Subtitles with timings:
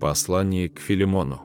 [0.00, 1.42] Послание к Филимону.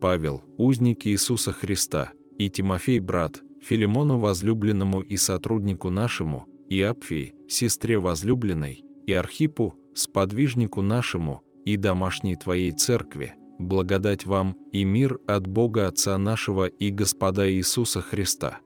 [0.00, 7.98] Павел, узник Иисуса Христа, и Тимофей, брат, Филимону возлюбленному и сотруднику нашему, и Апфии, сестре
[7.98, 15.88] возлюбленной, и Архипу, сподвижнику нашему, и домашней твоей церкви, благодать вам и мир от Бога
[15.88, 18.60] Отца нашего и Господа Иисуса Христа.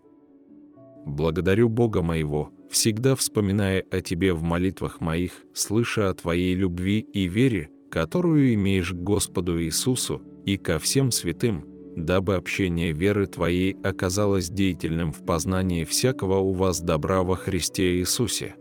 [1.06, 7.26] Благодарю Бога моего, всегда вспоминая о Тебе в молитвах моих, слыша о Твоей любви и
[7.26, 11.64] вере, которую имеешь к Господу Иисусу и ко всем святым,
[11.96, 18.54] дабы общение веры Твоей оказалось деятельным в познании всякого у вас добра во Христе Иисусе.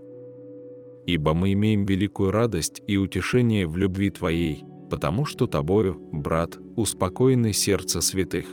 [1.05, 7.53] Ибо мы имеем великую радость и утешение в любви Твоей, потому что Тобою, брат, успокоены
[7.53, 8.45] сердца святых.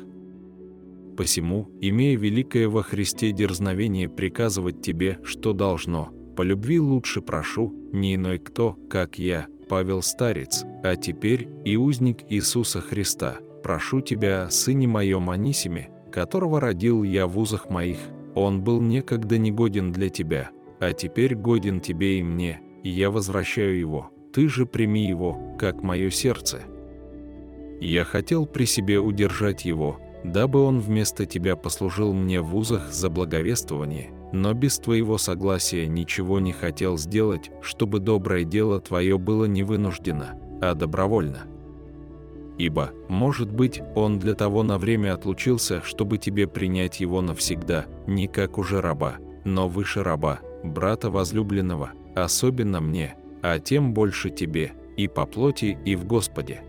[1.16, 8.16] Посему, имея великое во Христе дерзновение приказывать Тебе, что должно, по любви лучше прошу, не
[8.16, 14.86] иной кто, как я, Павел Старец, а теперь и узник Иисуса Христа, прошу Тебя, Сыне
[14.86, 17.96] моем Анисиме, которого родил я в узах моих,
[18.34, 23.78] он был некогда негоден для Тебя, а теперь годен Тебе и мне, и я возвращаю
[23.78, 26.60] его, Ты же прими его, как мое сердце.
[27.80, 33.08] Я хотел при себе удержать его, дабы он вместо тебя послужил мне в узах за
[33.08, 39.62] благовествование, но без твоего согласия ничего не хотел сделать, чтобы доброе дело твое было не
[39.62, 41.42] вынуждено, а добровольно.
[42.58, 48.28] Ибо, может быть, он для того на время отлучился, чтобы тебе принять его навсегда, не
[48.28, 55.08] как уже раба, но выше раба, брата возлюбленного, особенно мне, а тем больше тебе, и
[55.08, 56.62] по плоти, и в Господе.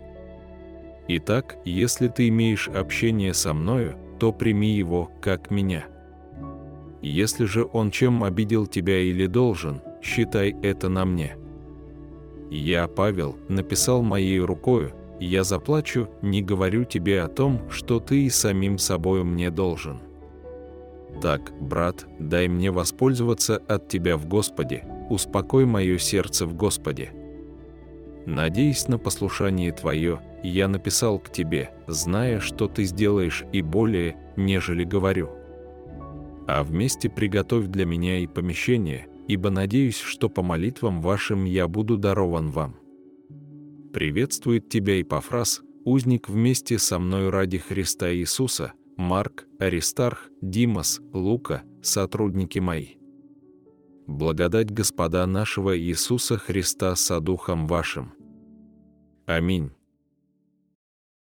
[1.06, 5.84] Итак, если ты имеешь общение со мною, то прими его, как меня.
[7.04, 11.36] Если же он чем обидел тебя или должен, считай это на мне.
[12.50, 18.30] Я, Павел, написал моей рукою, я заплачу, не говорю тебе о том, что ты и
[18.30, 20.00] самим собою мне должен.
[21.20, 27.12] Так, брат, дай мне воспользоваться от тебя в Господе, успокой мое сердце в Господе.
[28.24, 34.84] Надеясь на послушание твое, я написал к тебе, зная, что ты сделаешь и более, нежели
[34.84, 35.43] говорю.
[36.46, 41.96] А вместе приготовь для меня и помещение, ибо надеюсь, что по молитвам вашим я буду
[41.96, 42.76] дарован вам.
[43.92, 51.62] Приветствует тебя и Пафрас, узник вместе со мной ради Христа Иисуса, Марк, Аристарх, Димас, Лука,
[51.82, 52.96] сотрудники мои.
[54.06, 58.12] Благодать Господа нашего Иисуса Христа со Духом вашим.
[59.26, 59.70] Аминь.